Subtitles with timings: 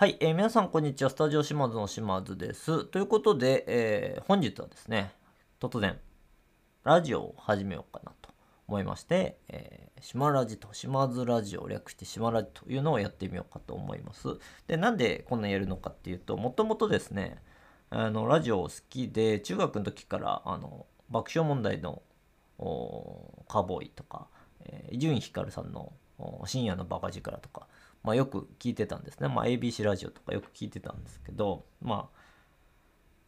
[0.00, 1.10] はい、えー皆さんこんにちは。
[1.10, 2.86] スタジオ島津の島津です。
[2.86, 5.12] ということで、えー本日はですね、
[5.60, 5.98] 突然、
[6.84, 8.30] ラジオを始めようかなと
[8.66, 14.28] 思いまして、えー島ラジと島津ラジオを略して島ラジというのをやってみようかと思います。
[14.66, 17.36] で、なんでこんなやるのかっていうと、もともとですね、
[17.90, 22.00] あの、ラジオ好きで、中学の時から、あの、爆笑問題の
[22.56, 24.28] カーボーイとか、
[24.90, 25.92] 伊集院光さんの
[26.46, 27.66] 深夜のバカ力とか、
[28.02, 29.28] まあ、よく聞いてたんですね。
[29.28, 32.20] まあ、ABC ラジオとかよく聞いてたんですけど、まあ、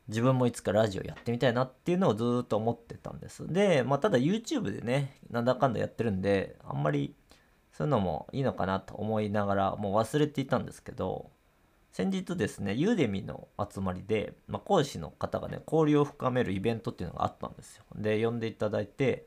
[0.08, 3.46] 自分もいつかラジオやってみたいなっていうのをずっと思ってたんです。
[3.46, 7.14] で、まあ、ただ YouTube でね、なんだかんだやってるんで、あんまり
[7.72, 11.30] そういうのもいいのかなと思いながら、もう忘れていたんですけど、
[11.92, 17.84] 先日ですね、ユーデミの集まりで、まあ、講師の方がね、交流を深めるイベントっていうのがあったんですよ。
[17.96, 19.26] で、呼んでいただいて、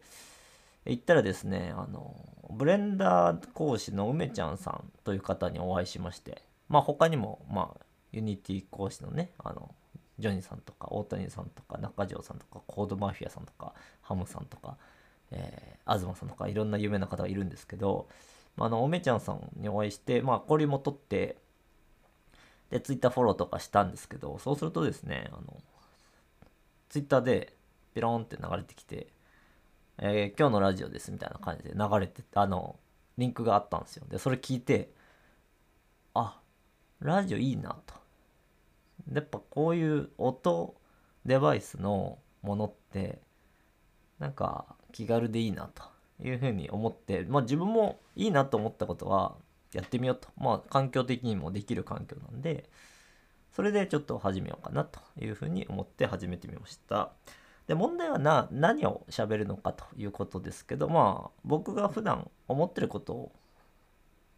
[0.86, 2.16] 行ったらですね、あの、
[2.50, 9.74] ブレンダー講師の梅ちゃんさんという方にお会いしまして、まあ他にも、まあ、ユニティ講師のね、あの、
[10.20, 14.78] ジョニーさんとか、大谷さんとか、中条さんとか、コードマフィアさんとか、ハムさんとか、
[15.32, 18.08] えー、東さんとか、いろんな有名な方がいるんですけど、
[18.56, 21.38] まああの、梅ちゃんさんにお会いして、まあ、交流も取って、
[22.70, 25.58] で、ツイッターフォローとかしたんですけど、そうするとですね、あの、
[26.90, 27.54] ツイッターで、
[27.94, 29.08] ピローンって流れてきて、
[29.98, 32.76] えー今日のラジオですみたいな感じで流れてあの
[33.18, 34.06] リンクがあったんですよ。
[34.10, 34.92] でそれ聞いて
[36.14, 36.40] あ
[37.00, 37.94] ラジオいいなと。
[39.14, 40.76] やっぱこういう音
[41.26, 43.20] デバイスのものって
[44.20, 45.84] なんか気軽でいいなと
[46.24, 49.36] いうふうに思ってまあ自分もいいなと思ったことは
[49.74, 50.30] やってみようと。
[50.38, 52.70] まあ環境的にもできる環境なんで
[53.52, 57.12] それでちょっと始めようかなというふうに思って始めてみました。
[57.68, 63.32] で問題はな何を喋るのかということですけどまあ僕が普段思ってることを、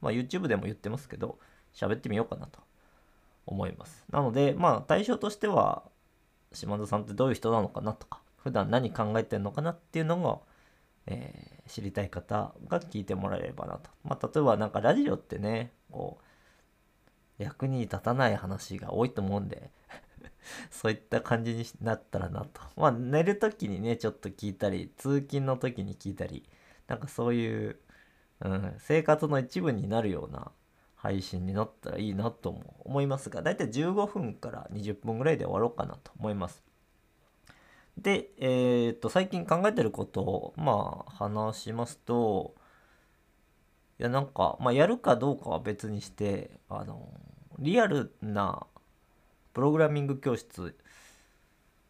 [0.01, 1.37] まあ、YouTube でも言ってますけど
[1.73, 2.59] 喋ってみようかなと
[3.45, 4.05] 思います。
[4.11, 5.83] なのでまあ対象としては
[6.53, 10.39] 島田さんってどういう人なのかなとか普段何考えてるのかなっていうのが、
[11.07, 13.89] えー知りたい方が聞いてもらえればなと。
[14.03, 16.17] まあ例えばなんかラジオってねこ
[17.39, 19.69] う役に立たない話が多いと思うんで
[20.71, 22.61] そういった感じになったらなと。
[22.75, 26.47] まあ寝る時にね、ちょっと聞いたり、通勤の時に聞いたり、
[26.87, 27.79] なんかそういう、
[28.41, 30.51] うん、生活の一部になるような
[30.95, 36.63] 配信になったらいいなとも思いますが、だいたい15分から20分ぐらいで終わろうかなと思います。
[37.97, 42.55] で、えーっと、最近考えてることを、まあ話しますと、
[43.99, 47.09] いやなんか、まあ、やるかどうかは別にして、あの、
[47.57, 48.67] リアルな
[49.57, 50.75] プログラミング教室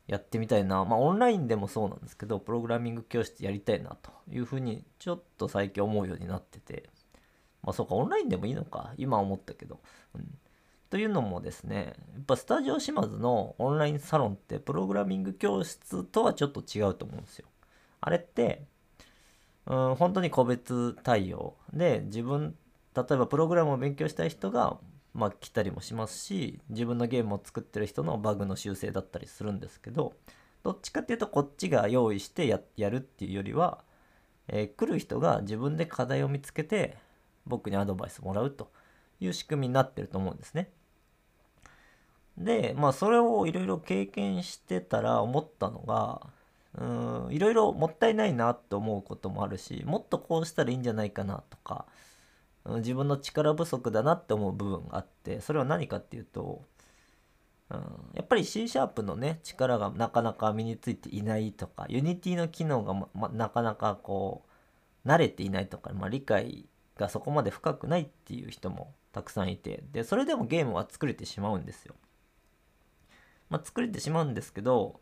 [0.08, 6.90] やってみたいな、まあオンラインでもそうなんですけど、プログラミング教室やりたいなというふうにちょっと最近思うようになってて、
[7.62, 9.82] まあそうか、オンラインでもいいのか、今思ったけど。
[10.16, 10.38] うん、
[10.90, 17.50] というのもですね、やっぱスタジオ島津のオンラインサロンってプログラミング教室とはちょっと違うと思うんですよ。
[18.00, 18.64] あれって、
[19.66, 21.58] うん、本当に個別対応。
[21.74, 22.56] で自分
[22.96, 24.78] 例えばプログラムを勉強したい人が、
[25.18, 30.14] まあ、来たりもしますし自分のゲームを作ってる人のバグの修正だったりするんですけど
[30.64, 33.80] どっちかっていうとこっちが用意してやるっていうよりは、
[34.48, 36.98] えー来る人が自分で課題を見つけて
[37.48, 38.72] 僕にアドバイスもらうと
[39.20, 40.70] いう仕組みになってると思うんですね。
[42.38, 46.28] でまあそれをいろいろ経験してたら思ったのが
[47.32, 51.88] いろいろもったいないなと思うこともあるしもっとこうしたらいいんじゃないかなとか
[52.76, 56.64] 自分の力不足だなって思う部分があってそれは何かっていうと、
[57.70, 57.78] うん、
[58.14, 64.46] やっぱり C シャープのね力がなかなか身についていないとか Unity の機能が、まなかなかこ
[65.06, 66.66] う慣れていないとか、まあ、理解
[66.98, 71.96] がそこまで深くないっていう人もたくさんいてでそれでもゲームは作れてしまうんですよ。
[73.50, 75.00] まあ、作れてしまうんですけど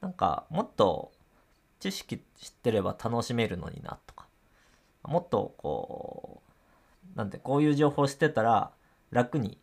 [0.00, 1.10] なんかもっと
[1.80, 4.28] 知識知ってれば楽しめるのになとか
[5.02, 6.51] もっとこう
[7.14, 8.70] なんてこういう情報知ってたら
[9.10, 9.58] 楽に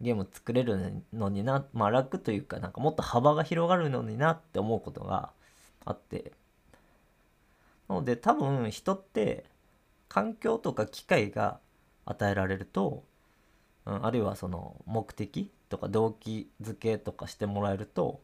[0.00, 5.30] ゲーム作れるのになまあ楽というかなんかもっと幅が広がるのになって思うことが
[5.84, 6.32] あって。
[7.88, 9.44] なので多分人って
[10.08, 11.60] 環境とか機会が
[12.04, 13.04] 与えられると、
[13.86, 18.20] うん、あるいはその目的とか動機づけとかしてもらえると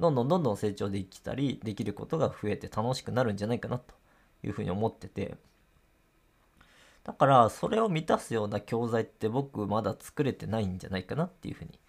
[0.00, 3.94] どんどんどんどん成長できたりできることが増えて楽しくなるんじゃないかなと
[4.42, 5.36] いうふうに思ってて。
[7.10, 11.80] だからそれを満たすような教材って僕まだ作れてないんじゃないかなっていうふうに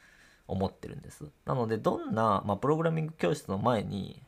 [0.48, 1.26] 思ってるんです。
[1.46, 4.24] なのでどんな、まあ、プログラミング教室の前に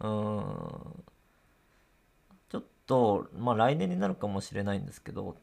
[0.00, 1.04] うーん
[2.48, 5.36] ちょっとまあ来年になるかもしれないんですけど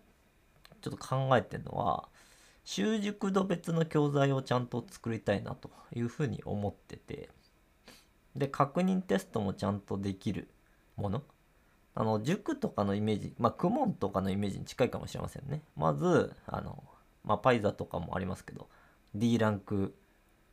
[0.82, 2.10] ちょっと考えてるのは
[2.66, 7.30] 習熟度別の教材をちゃんと作りたいなというふうに思ってて
[8.36, 10.50] で確認テストもちゃんとできる
[10.98, 11.24] もの
[11.94, 15.62] あの塾とかのイメージまあクモンとかのイメージに近いかもしれませんね。
[15.76, 16.84] まずあの
[17.24, 18.68] まあパイザとかもありますけど
[19.16, 19.94] D ランク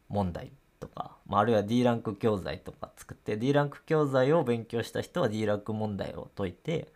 [0.08, 6.92] 問題とか、まあ、あるいは D ランク教材とか作って D ランク教材を勉強した人は D ランク問題を解いて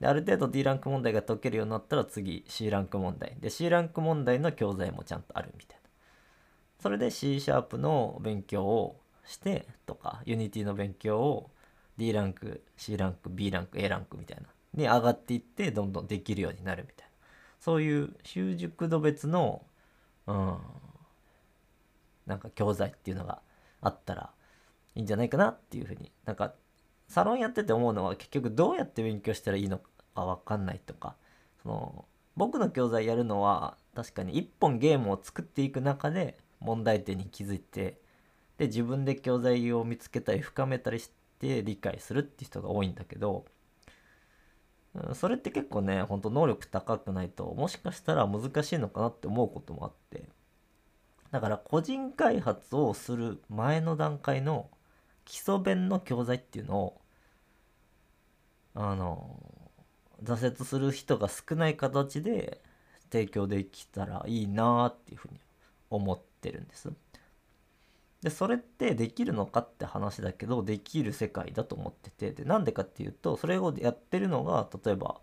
[0.00, 3.36] である程度 D ランク問題が解けるようになったら次 C ランク問題。
[3.40, 5.88] で C ランク問題の教材もちゃんとあるみたいな。
[6.80, 11.50] それで C シャープの勉強をしてとか Unity の勉強を
[11.96, 14.48] D ランク C ランク B ランク A ランクみたいな。
[14.74, 17.12] に上がっていってどんどんできるようになるみたいな。
[17.60, 19.64] そういう習熟度別の
[20.26, 20.58] うん
[22.26, 23.40] なんか教材っていうのが
[23.80, 24.30] あったら
[24.94, 26.12] いいんじゃないかなっていうふうに。
[26.24, 26.54] なんか
[27.08, 31.16] サロンやってて思うのは結局どうやって勉強したらいいのか分かんないとか。
[31.62, 32.04] その
[32.36, 37.98] 僕の教材やるのは確かに一本ゲームを作っていく中で問題点に気づいて
[38.58, 43.44] で自分で教材を見つけたり深めたりして理解するって人が多いんだけど
[45.14, 50.28] それって結構ねほんと能力高くないともしかしたら難しいのかなって思うこともあって
[51.30, 54.70] だから個人開発をする前の段階の
[55.24, 57.00] 基礎弁の教材っていうのを
[58.74, 59.36] あの
[60.22, 62.62] 挫折する人が少ない形で
[63.10, 65.40] 提供できたらいいなっていうふうに
[65.90, 66.90] 思ってるんです。
[68.22, 75.20] でそれってできるのかって話だけどできる世界だと思っててでなんでかっていうとそれをやってるのが例えば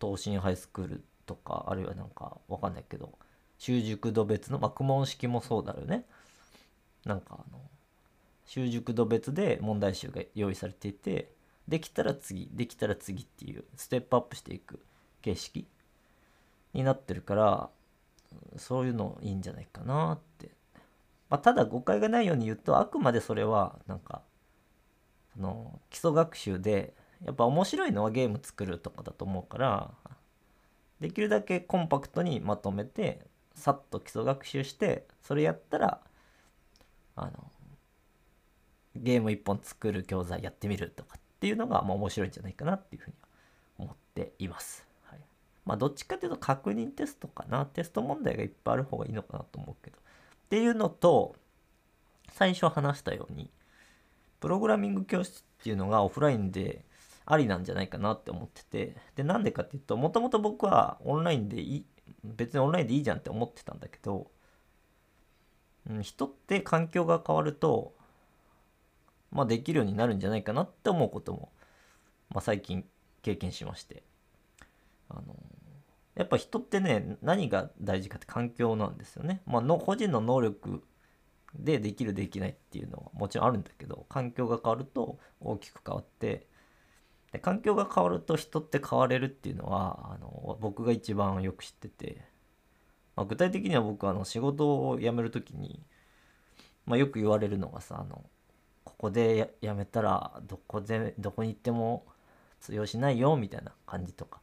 [0.00, 3.12] 東進ハイスクールとかあるいはなんかわかんないけど
[3.58, 6.04] 習熟度別の、まあ、苦問式もそうだよね。
[7.04, 7.60] なんかあの、
[8.44, 11.32] 習熟度別で問題集が用意されていて、
[11.68, 14.80] できたら次、できたら次っていうステップアップしていく
[15.22, 15.66] 形式
[16.74, 17.70] になってるから、
[18.56, 20.50] そういうのいいんじゃないかなって。
[21.30, 24.22] まあ、ただ誤解がないように言うと、あくまでそれはなんか、
[25.34, 26.94] その基礎学習で、
[27.24, 29.90] やっぱ面白いのはゲーム作るとかだと思うから、
[31.00, 36.00] できるだけコンパクトにまとめてさっと基礎学習してそれやったら
[37.16, 37.32] あの
[38.94, 43.16] ゲーム1本作る教材やってみるとかっていうのがまあ面白いんじゃないかなっていうふうに
[43.78, 44.86] 思っています。
[45.04, 45.20] はい、
[45.66, 47.66] まあどっちかというと確認テストかな。
[47.66, 49.98] テスト問題がいっぱいある方がいいのかなと思うけど。
[50.46, 51.36] っていうのと
[52.32, 53.50] 最初話したように
[54.40, 56.84] プログラミング教室っていうのがオフラインで
[57.24, 61.84] ありなんじゃないかなって思っててでなんでかっていうともともと僕はオンラインでいい
[62.24, 64.30] 別にオンラインでいいじゃんって思ってたんだけど、
[65.90, 67.94] うん、人って環境が変わると、
[69.30, 71.50] まあできるようになるんじゃないかなって思うことも、
[72.30, 72.84] まあ最近
[73.22, 74.02] 経験しまして。
[75.08, 75.36] あの、
[76.16, 79.42] やっぱ人ってね、何が大事かって環境なんですよね。
[79.46, 80.82] まあの個人の能力
[81.54, 86.46] でできるできないっていうのはもちろんあるんだけど、環境が変わると大きく変わって、
[87.32, 92.24] で環境が変わると人って変われるっていうのはあの僕が一番よく知ってて、
[93.14, 95.82] まあ、具体的には僕あの仕事を辞める時に、
[96.86, 98.24] まあ、よく言われるのがさあの
[98.84, 102.06] ここで辞めたらどこでどこに行っても
[102.60, 104.40] 通用しないよみたいな感じとか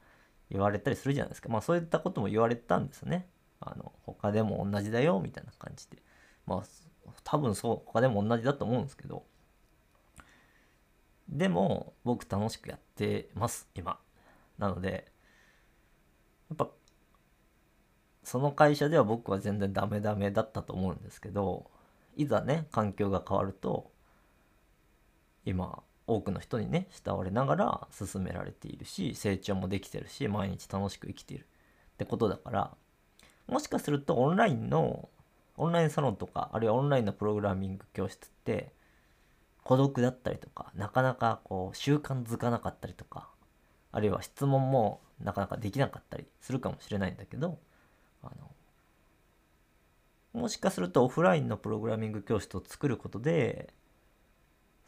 [0.53, 1.50] 言われたりするじゃないですか。
[1.50, 3.27] まあそういったことも言われたんですね。
[3.59, 5.97] あの他でも同じだよみたいな感じで。
[6.45, 6.63] まあ
[7.23, 9.25] 多分そう他でも同じだと思うんですけど。
[11.28, 13.99] でも僕楽しくやってます今。
[14.57, 15.11] なので
[16.49, 16.69] やっぱ
[18.23, 21.69] その会社では僕は全然ダメダメだったと思うんですけど
[22.16, 23.92] いざね環境が変わると
[25.45, 31.48] 今多くの人にね慕われながら進められているし成長もできてるし毎日楽しく生きている。
[31.94, 32.72] ってことだから
[33.48, 35.10] もしかするとオンラインの
[35.57, 38.72] オンラインサロンとかあるいはオンラインのプログラミング教室って
[39.64, 43.30] 孤独だったりとかなかなかこう習慣づかなかったりとか
[43.92, 47.60] あるいは質問もなかなかできなかったりするかもしれないんだけど
[48.24, 48.31] あ
[50.33, 53.72] のもしかするとオフラインのプログラミング教室を作ることで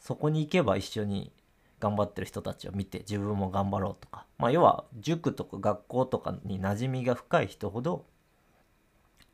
[0.06, 1.32] そこに行けば一緒に
[1.80, 8.06] 頑張ってる人たちを見て自分も頑張ろうとか、まあ、要は塾とか学校とかに馴染みが深い人ほど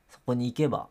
[0.10, 0.88] そこに行けば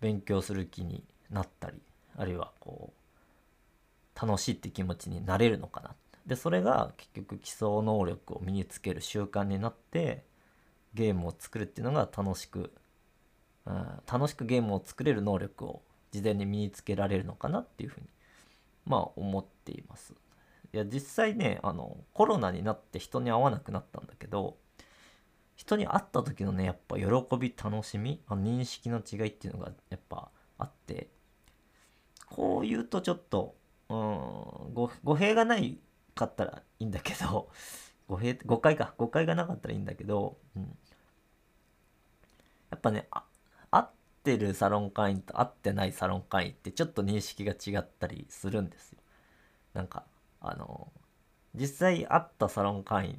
[0.00, 1.76] 勉強する気になったり
[2.16, 5.94] あるいはこう楽しいって気持ちになれるのかな。
[6.24, 10.24] でそれが結局基礎能力を身につける習慣になって
[10.94, 12.72] ゲームを作るっていうのが楽しく、
[13.66, 18.06] うん、楽しくゲームを作れる能力を事前に身につけられるのかなっていうふうに
[18.86, 20.14] まあ思っています。
[20.72, 24.56] いや実際ねあのコロナになって人に会わなくなったんだけど
[25.54, 27.06] 人に会った時のねやっぱ喜
[27.38, 31.08] び楽しみあ認識の違いっていうのがやっぱあって
[32.26, 33.54] こう言うとちょっと
[33.88, 35.78] うん語弊がない
[36.14, 37.48] かったらいいんだけど
[38.08, 40.62] 語弊誤解か誤解がなかったらいいんだけど、うん、
[42.70, 43.08] やっぱね
[44.34, 48.98] ってるサロン会員と合ってないサロン会員ってちょっと認識が違ったりするんですよ。
[49.72, 50.04] なんか
[50.40, 50.90] あの
[51.54, 53.16] 実際会ったサロン会員っ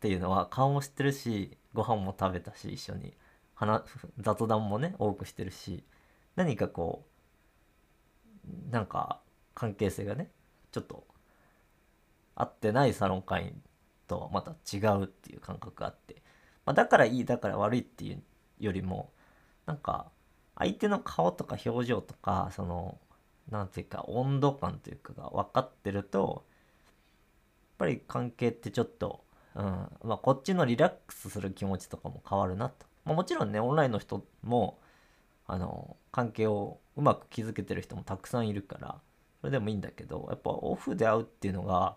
[0.00, 3.12] ていうのは顔も知ってるしご飯も食べたし一緒に
[4.18, 5.84] 雑談もね多くしてるし
[6.36, 7.04] 何かこ
[8.70, 9.20] うなんか
[9.54, 10.30] 関係性がね
[10.72, 11.04] ちょっと
[12.34, 13.62] 合ってないサロン会員
[14.06, 16.16] とはまた違うっていう感覚があって、
[16.64, 18.22] まあ、だからいいだから悪いっていう
[18.58, 19.10] よりも
[19.66, 20.06] なんか
[20.60, 22.98] 相手の顔とか表情とかその
[23.50, 29.24] 何ていうか温度感というかが分かってるとやっぱり関係ってちょっと、
[29.54, 29.64] うん
[30.04, 34.78] まあ、こっちのリラックスする気持ちとかも変わるなと、まあ、もちろんねオンラインの人も
[35.46, 38.96] あの関係をうまく築けてる人もたくさんいるから
[39.40, 41.96] それでもいいんだけどやっぱオフで会うっていうのが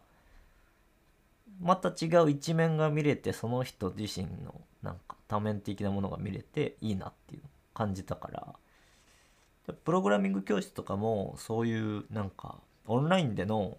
[1.62, 7.42] また違う一面が見れてその人自身のなんか多面的なものが見れていいなっていう。
[7.74, 9.74] 感じたから。
[9.86, 13.78] プログラミング教室とかもそういうなんかオンラインでの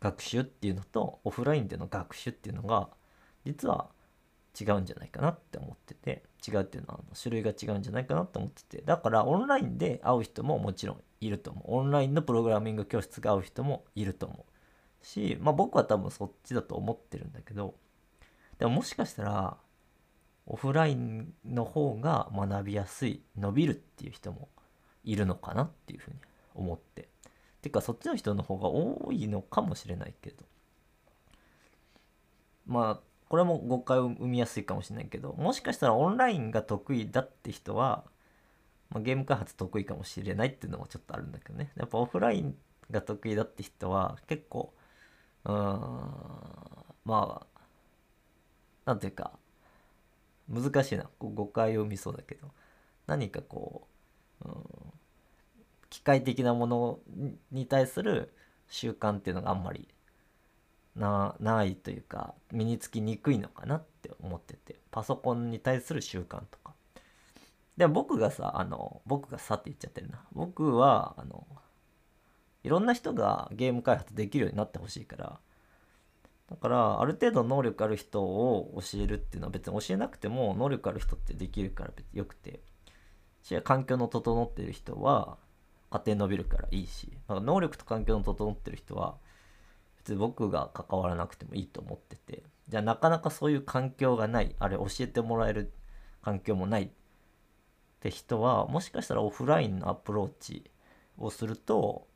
[0.00, 2.88] 学習っていうのとオフラインでの学習っていうのが
[3.44, 3.90] 実は
[4.58, 8.82] 違うんじゃないかなって思ってて違うっていうのは種類が違うんじゃないかなと思ってて。
[8.82, 11.64] だからオンラインで会う人ももちろんいると思う。
[11.68, 14.50] オンラインのプログラミング教室が会う人もいると思う。
[15.02, 17.74] しまあ僕は多分そっちだと思ってるんだけど
[18.58, 19.56] でももしかしたら
[20.52, 24.48] オフラインの方が学びやすい伸びるっていう人も
[25.04, 26.16] いるのかなっていうふうに
[26.54, 27.08] 思って。
[27.62, 30.44] てかそっちの人の方が多いのかもしれないけど。
[32.66, 38.04] まあこれも誤解を生みやすいかもしれないけどもしかしたらオンラインが得意だって人は、
[38.90, 41.70] まあ、ゲーム開発得意かもしれないっていうのもちょっとあるんだけどね。
[41.76, 42.56] やっぱオフライン
[42.90, 44.74] が得意だって人は結構
[45.44, 45.52] うん
[47.04, 47.60] まあ
[48.84, 49.38] なんていうか
[50.50, 51.04] 難しいな。
[51.18, 52.48] こう誤解を生みそうだけど。
[53.06, 53.88] 何かこ
[54.44, 54.54] う、うん、
[55.88, 56.98] 機械的なもの
[57.50, 58.34] に対する
[58.68, 59.88] 習慣っていうのがあんまり
[60.94, 64.76] なないというか身につきにくいのかなって思ってて。
[64.90, 66.74] パソコンに対する習慣とか。
[67.76, 70.24] でも僕がさあの僕がさって言っちゃってるな。
[70.32, 71.46] 僕はあの
[72.62, 75.40] いろんな人がゲーム開発できるようになってほしいから
[76.50, 82.60] だからある程度能力ある人を教えるっていうのは別に教えなくても能力ある人ってできるから別によくて。
[83.42, 85.38] し環境の整ってる人は
[85.88, 87.16] 家庭伸びるからいいし。
[87.28, 89.16] なんか能力と環境の整ってる人は
[89.96, 92.42] 別に僕が関わらなくてもいいと思ってて。
[92.68, 95.72] じゃあなかなかそういう環境がないあれ教えてもらえる
[96.22, 96.88] 環境もないっ
[98.00, 100.70] て人はもしかしたらオフラインのアプローチ
[101.18, 102.06] をすると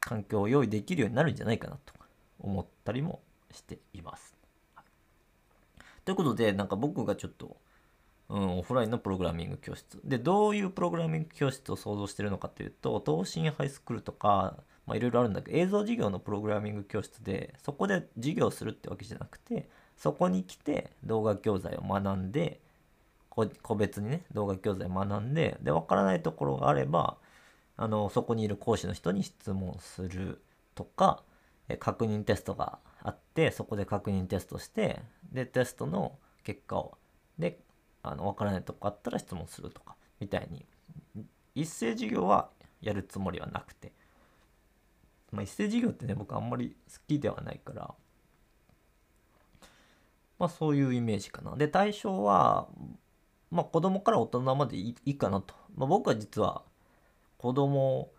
[0.00, 1.94] 環境を用意できるようになるんじゃないかなと。
[2.42, 3.20] 思ったりも
[3.50, 4.36] しています。
[6.04, 7.56] ということでなんか僕がちょっと、
[8.28, 14.56] うん、オフラインのプログラミング教室でどういうプログラミング教室を想像してるのかというと東進ハイスクールとか
[14.86, 22.60] まあ、いろいろあるんだけど映像授業のプログラミング教室でそこで授業するってわけじゃなくてそこに来て動画教材を学んで
[23.30, 27.16] 個別にね動画教材を学んでで分からないところがあれば
[27.76, 30.42] あのそこにいる講師の人に質問する
[30.74, 31.22] とか
[31.78, 35.00] 確認テストがあってそこで確認テストして
[35.32, 36.98] でテストの結果を
[37.38, 37.60] で
[38.02, 40.66] あの分からないとこあったら質問するとかみたいに
[41.54, 42.50] 一斉授業は
[42.80, 43.92] やるつもりはなくて。
[45.32, 47.94] まあ、一斉授業ってね僕あんまり好きではないから
[50.38, 51.56] まあそういうイメージかな。
[51.56, 52.68] で対象は
[53.50, 56.62] まあ子供から大人までいいかなと、まあ、僕は実は
[57.38, 58.10] 子供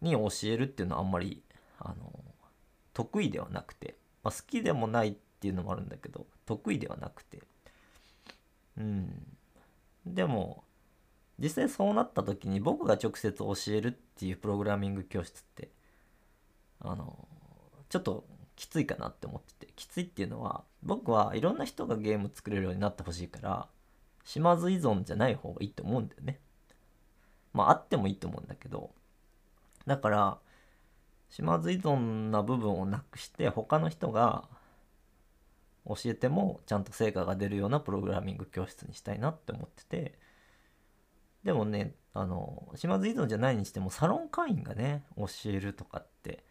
[0.00, 1.42] に教えるっていうのはあんまり
[2.94, 7.42] 得意ではなくて、まあ、好きでもないっていうのもあるんだけど得意ではなくて。
[8.78, 9.26] うん。
[10.06, 10.64] でも
[11.38, 15.68] 実際そうなった時に僕が直接教えるっていうプログラミング教室って
[16.80, 17.26] あの
[17.88, 18.24] ちょっと
[18.56, 19.72] きついかなって思ってて。
[19.74, 23.66] きついっていうのは僕はいろんな人がゲーム作れるようになってほしいから
[24.24, 26.38] 島津依存じゃない方がいいと思うんだよね。
[27.52, 28.90] まああってもいいと思うんだけど
[29.86, 30.38] だから
[31.32, 34.44] 島津依存な部分をなくして他の人が
[35.86, 40.18] 教えてもちゃんと成果が出るようなプログラミング教室にしたいなって思ってて。
[41.42, 46.44] でもねあの島津依存じゃないにしてもサロン会員がね教えるとかって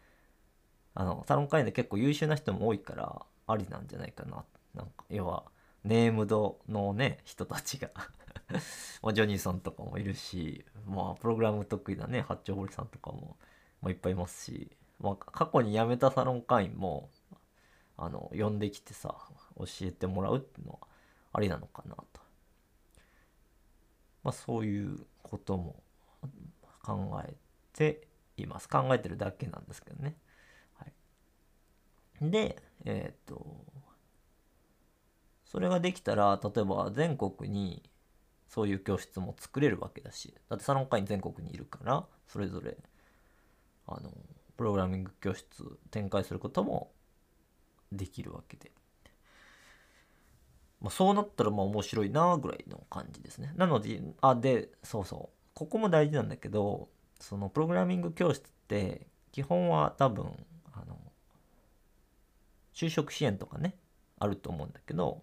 [0.94, 4.44] あのサロン会員で結構優秀な人も多いからありなんじゃないかな。
[4.74, 5.44] なんか要は
[5.84, 7.90] ネームドのね人たちが。
[9.14, 13.36] ジョニーさんとかもいるしまあプログラム得意なね八丁堀さんとかも、
[13.82, 14.70] ま、いっぱいいますし、
[15.00, 17.10] まあ、過去に辞めたサロン会員も
[17.96, 19.14] あの呼んできてさ
[19.58, 20.78] 教えてもらうっていうのは
[21.32, 22.04] ありなのかなと。
[24.22, 25.82] まあそういうことも
[26.82, 27.34] 考え
[27.72, 28.68] ています。
[28.68, 30.16] 考えてるだけなんですけどね。
[30.74, 33.64] はい、で、えっ、ー、と、
[35.44, 37.82] それができたら、例えば全国に
[38.48, 42.76] そういう教室も作れるわけだし、だってサロン会員全国にいるから、それぞれ、
[43.86, 44.12] あの、
[44.56, 46.92] プログラミング教室展開することも
[47.90, 48.70] できるわけで。
[50.80, 53.52] まあ、そうなったらまあ面白いなぐらいの感じですね。
[53.56, 55.36] なので、あ、で、そうそう。
[55.54, 56.88] ここも大事なんだけど、
[57.20, 60.24] そのプログラミング教室って基本は多分、
[60.72, 60.98] あの、
[62.74, 63.76] 就職支援とかね、
[64.18, 65.22] あると思うんだけど、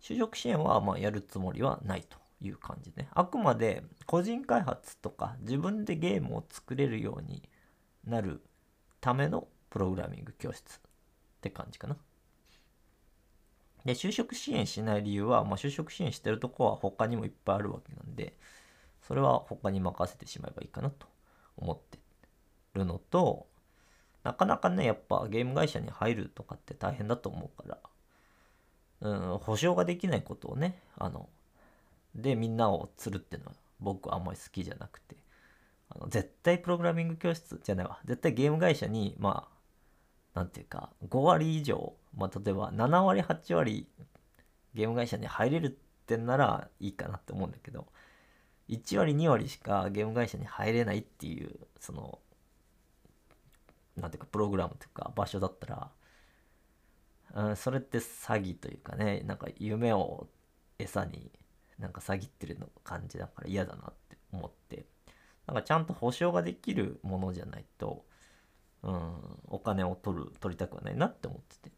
[0.00, 7.42] 就職支援はまあやるつもりはないという感じで、ね、あくまで個人開発とか自分でゲームを作れるように
[8.04, 8.42] なる
[9.00, 10.80] ためのプログラミング教室っ
[11.40, 11.96] て感じかな。
[13.84, 18.34] で、就職支援しない理由は、まあ、就職支援してるとこは他にもいっぱいあるわけなんで、
[19.02, 21.06] それは他に任せてしまえばいいかなと
[21.56, 21.98] 思って
[22.74, 23.46] るのと、
[24.24, 27.78] なかなかね、やっぱゲーム会社に入るとかって大変だと思うから、
[29.00, 31.28] うん、保証ができないことをね、あの、
[32.14, 35.16] でみんなを釣るっていうのは僕はあんまり好きじゃなくて、
[35.90, 39.48] あの絶対プログラミング教室じゃないわ、絶対ゲーム会社に、ま
[40.34, 43.88] あ、なんていうか、5割以上、まあ、例えば7割、8割
[44.74, 45.70] ゲーム会社に入れるっ
[46.06, 47.86] てんならいいかなって思うんだけど、
[48.68, 52.18] 1割2割しかゲーム会社に入れないっていうその
[53.96, 55.90] なんていうかプログラムというか場所だったら、
[57.34, 60.28] うん、それって詐欺というかねなんか夢を
[60.78, 61.30] 餌に
[61.78, 64.86] なんか詐欺ってるの感じだから嫌だなって思って。
[65.48, 68.04] なんかちゃんと保証ができるものじゃないと、
[68.82, 69.12] うん、
[69.48, 71.76] お金を取る取りたくはないなって思ってて。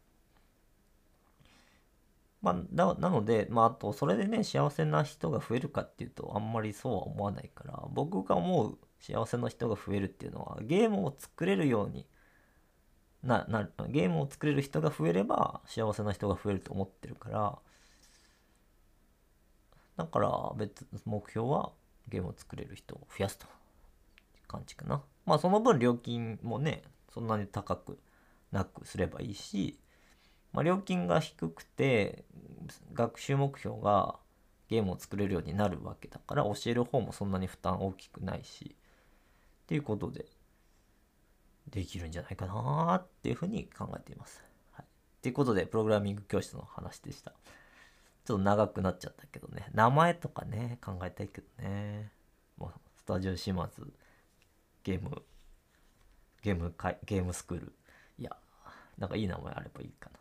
[2.41, 12.07] まあ、なので、まあ、あと、それでね、幸せな人が増えるかっていうと、あんまりそうは思わないから、僕が思う幸せな人が増えるっていうのは、ゲームを作れるように
[13.23, 17.59] な、なゲームを作れる人が増えれば、幸せな人が増えると思ってるから、
[19.97, 21.71] だから別、目標は
[22.07, 23.60] ゲームを作れる人を増やすと。
[24.51, 25.01] 感じかな。
[25.25, 26.83] まあ、その分料金もね、
[27.13, 27.99] そんなに高く
[28.51, 29.79] なくすればいいし、
[30.51, 32.25] まあ、料金が低くて
[32.93, 34.17] 学習目標が
[34.69, 38.75] ゲームを作れるようになるわけだから教える方もそんなに負担大きくないし
[39.63, 40.25] っていうことで
[41.69, 44.43] できるんじゃないかなっていうふうに考えています。
[44.73, 44.87] はい、っ
[45.21, 47.31] ていうことでプログラミング教室の話でした。
[48.25, 52.11] ちょっと長くなっちゃったけどね名前とかね考えたいけどね。
[52.57, 53.87] もうスタジオ島津
[54.83, 55.21] ゲーム
[56.41, 57.73] ゲームかゲームスクール
[58.17, 58.35] いや
[58.97, 60.19] なんかいい名前あればいいかな。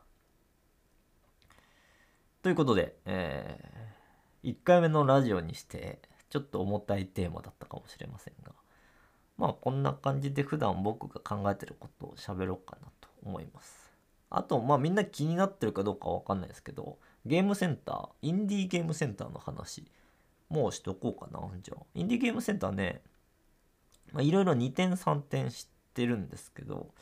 [2.43, 5.99] ということで、えー、1回目のラジオにして、
[6.31, 8.53] ちょっと重たいテーマだったかもしれませんが、
[9.37, 13.93] まあこんな感じで普段僕が考えてることを喋ろうかなと思います。
[14.31, 19.85] あと、まあみんな気になってるかどうかわかんないですけど、ゲームセンター、インディーゲームセンターの話、
[20.49, 21.83] もうしとこうかな、じゃあ。
[21.95, 23.03] インディーゲームセンターね、
[24.13, 26.93] まあいろいろ2点3点知ってるんですけど、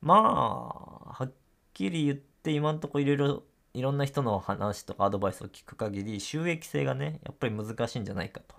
[0.00, 1.32] まあ、はっ
[1.72, 3.42] きり言って今んとこいろいろ
[3.74, 8.56] いろんな人の話とかアドバイスを聞く限り収益性がねやっぱり難しいんじゃないかと。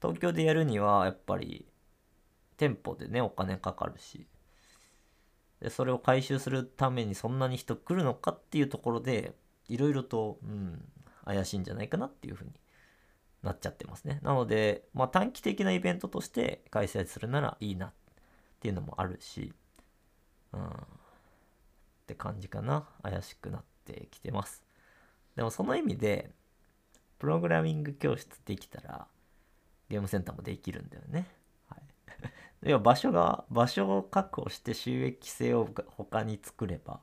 [0.00, 1.66] 東京でやるにはやっぱり
[2.56, 4.26] 店舗でねお金かかるし
[5.60, 9.34] でそれを回収するためにそんなに人来るのかっていうところで
[9.68, 10.84] いろいろと、うん、
[11.24, 12.50] 怪しいんじゃないかなっていうふうに
[13.46, 17.92] なっちゃってますねなので、まあ、短期的なイベントとして開催するならいいなっ
[18.60, 19.52] ていうのもあるし、
[20.52, 20.68] うん、っ
[22.06, 24.62] て感じかな怪しくなってきてます。
[25.34, 26.30] でもその意味で、
[27.18, 29.06] プログラミング教室できたら、
[29.88, 31.26] ゲームセンターもできるんだよね。
[31.68, 31.82] はい。
[32.70, 37.00] 要は場所が、場所を確保して収益性を他に作れば、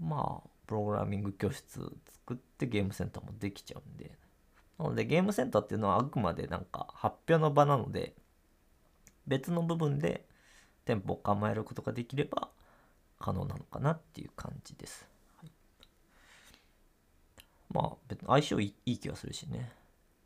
[0.00, 4.10] まあ、プログラミング教室作ってゲームセンターもできちゃうんで。
[4.78, 8.14] なのでゲームセンターっていうのはあくまでなんか発表の場なので、
[9.26, 10.26] 別の部分で
[10.84, 12.50] 店舗を構えることができれば、
[13.18, 15.06] 可能なのかなっていう感じです。
[15.38, 15.50] はい、
[17.72, 19.72] まあ、別に相性いい気がするしね。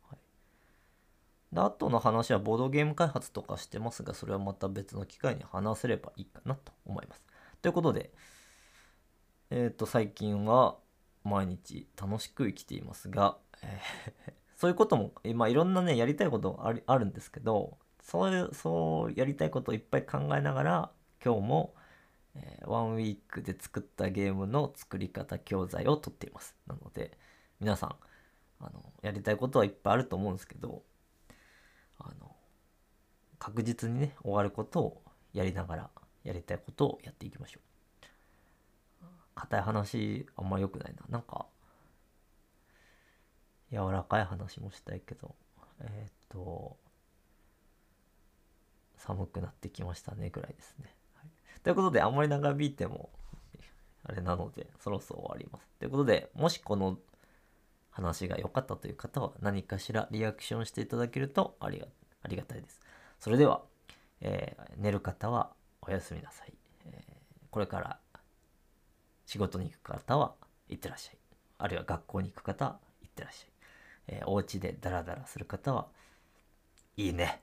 [0.09, 7.25] はい、で、あとの話はボードゲーム開発とかしてますが、それはまた別の機会に話せればいいかなと思います。
[7.61, 8.11] ということで、
[9.49, 10.77] えっ、と最近は
[11.23, 20.91] 毎日楽しく生きていますが、えーそういうことも今いろんなねやりたいことああるんですけどそういうそうやりたいことをいっぱい考えながら
[21.25, 21.73] 今日も、
[22.35, 26.55] えーワンウィークで作ったゲームの作り方教材を取っています。
[26.67, 27.17] なので
[27.59, 27.95] 皆さん
[28.59, 30.83] あのやりたいことはいっぱいあると思うんですけど
[31.97, 32.35] あの
[33.39, 35.01] 確実にね終わることを
[35.33, 35.89] やりながら
[36.23, 37.61] やりたいことをやっていきましょ
[39.01, 39.05] う。
[39.33, 41.01] 硬い話あんま良くないな。
[41.09, 41.47] なんか
[43.71, 45.35] 柔らかい話もしたいけど
[45.81, 46.77] えーっと
[48.97, 51.29] 寒くなってきましたねぐらいですね、はい。
[51.63, 53.09] ということであんまり長引いても
[54.03, 55.67] あれなのでそろそろ終わります。
[55.79, 56.97] ということでもしこの
[57.89, 61.87] 話が良かったという方は何かしらリアクションしていただけるとありが
[62.23, 62.79] ありがたいです。
[63.19, 63.61] それでは、
[64.21, 66.53] えー寝る方はおやすみなさい、
[66.85, 67.13] えー
[67.49, 67.99] これから
[69.25, 70.35] 仕事に行く方は
[70.69, 71.17] 行ってらっしゃい。
[71.57, 73.50] あるいは学校に行く方は行ってらっしゃい、
[74.11, 75.87] えーお家でダラダラする方は
[76.97, 77.41] いいね。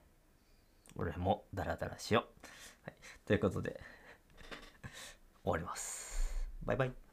[0.95, 2.23] 俺もダラダラしよう、
[2.85, 2.93] はい、
[3.25, 3.79] ということで
[5.43, 6.33] 終わります。
[6.63, 7.08] バイバイ。